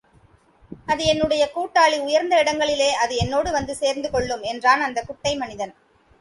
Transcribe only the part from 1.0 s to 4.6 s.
என்னுடைய கூட்டாளி உயர்ந்த இடங்களிலே அது என்னோடு வந்து சேர்ந்து கொள்ளும்